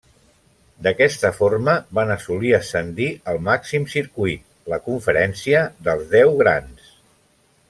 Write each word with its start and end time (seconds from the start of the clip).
D'aquesta 0.85 1.29
forma 1.39 1.75
van 1.99 2.13
assolir 2.15 2.53
ascendir 2.59 3.07
al 3.33 3.39
màxim 3.51 3.87
circuit, 3.95 4.43
la 4.75 4.81
conferència 4.89 5.63
dels 5.89 6.11
Deu 6.19 6.35
Grans. 6.45 6.91